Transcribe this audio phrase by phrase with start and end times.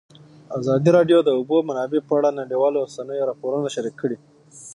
[0.59, 4.17] ازادي راډیو د د اوبو منابع په اړه د نړیوالو رسنیو راپورونه شریک کړي.